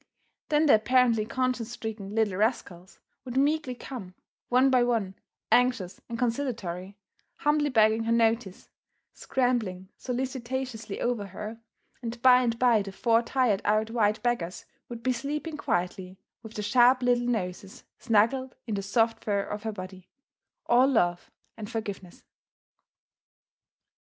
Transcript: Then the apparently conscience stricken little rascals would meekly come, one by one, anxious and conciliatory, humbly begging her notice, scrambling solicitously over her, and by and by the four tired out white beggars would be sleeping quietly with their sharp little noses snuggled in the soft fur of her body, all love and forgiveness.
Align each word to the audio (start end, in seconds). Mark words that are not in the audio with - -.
Then 0.49 0.65
the 0.65 0.73
apparently 0.73 1.27
conscience 1.27 1.71
stricken 1.73 2.15
little 2.15 2.37
rascals 2.37 2.97
would 3.23 3.37
meekly 3.37 3.75
come, 3.75 4.15
one 4.49 4.71
by 4.71 4.81
one, 4.83 5.13
anxious 5.51 6.01
and 6.09 6.17
conciliatory, 6.17 6.97
humbly 7.35 7.69
begging 7.69 8.05
her 8.05 8.11
notice, 8.11 8.71
scrambling 9.13 9.89
solicitously 9.97 10.99
over 10.99 11.27
her, 11.27 11.61
and 12.01 12.19
by 12.23 12.41
and 12.41 12.57
by 12.57 12.81
the 12.81 12.91
four 12.91 13.21
tired 13.21 13.61
out 13.63 13.91
white 13.91 14.23
beggars 14.23 14.65
would 14.89 15.03
be 15.03 15.13
sleeping 15.13 15.55
quietly 15.55 16.17
with 16.41 16.55
their 16.55 16.63
sharp 16.63 17.03
little 17.03 17.27
noses 17.27 17.83
snuggled 17.99 18.55
in 18.65 18.73
the 18.73 18.81
soft 18.81 19.23
fur 19.23 19.43
of 19.43 19.61
her 19.61 19.71
body, 19.71 20.07
all 20.65 20.87
love 20.87 21.29
and 21.55 21.69
forgiveness. 21.69 22.23